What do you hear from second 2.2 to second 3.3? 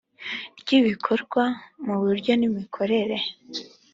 n imikorere